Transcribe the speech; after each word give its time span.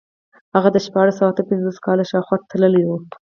هغه 0.55 0.69
د 0.71 0.77
شپاړس 0.85 1.15
سوه 1.19 1.29
اته 1.31 1.43
پنځوس 1.49 1.77
کال 1.85 1.99
شاوخوا 2.11 2.37
تللی 2.49 2.83
و. 2.85 2.89